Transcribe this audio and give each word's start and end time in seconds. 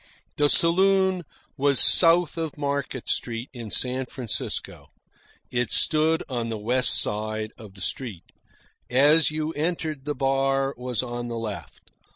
The 0.37 0.49
saloon 0.49 1.25
was 1.57 1.79
south 1.79 2.35
of 2.35 2.57
Market 2.57 3.07
Street 3.07 3.51
in 3.53 3.69
San 3.69 4.07
Francisco. 4.07 4.87
It 5.51 5.71
stood 5.71 6.23
on 6.27 6.49
the 6.49 6.57
west 6.57 6.99
side 6.99 7.51
of 7.55 7.75
the 7.75 7.81
street. 7.81 8.23
As 8.89 9.29
you 9.29 9.51
entered, 9.51 10.05
the 10.05 10.15
bar 10.15 10.73
was 10.75 11.03
on 11.03 11.27
the 11.27 11.37
left. 11.37 11.91